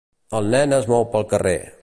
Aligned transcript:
El 0.39 0.47
nen 0.55 0.73
es 0.79 0.89
mou 0.93 1.07
pel 1.13 1.29
carrer. 1.35 1.57